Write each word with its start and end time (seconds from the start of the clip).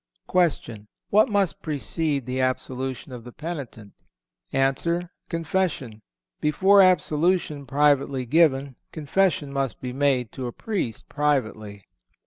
_Q. 0.65 0.87
What 1.11 1.29
must 1.29 1.61
precede 1.61 2.25
the 2.25 2.41
absolution 2.41 3.11
of 3.11 3.23
the 3.23 3.31
penitent? 3.31 3.93
A. 4.51 5.09
Confession.... 5.29 6.01
Before 6.39 6.81
absolution 6.81 7.67
privately 7.67 8.25
given, 8.25 8.77
confession 8.91 9.53
must 9.53 9.79
be 9.79 9.93
made 9.93 10.31
to 10.31 10.47
a 10.47 10.51
Priest 10.53 11.07
privately. 11.07 11.85